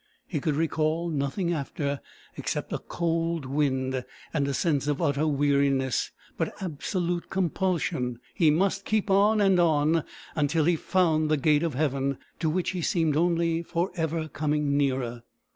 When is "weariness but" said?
5.27-6.55